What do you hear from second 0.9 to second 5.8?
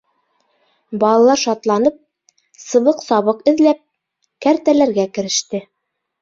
Балалар шатланып, сыбыҡ-сабыҡ эҙләп, кәртәләргә кереште.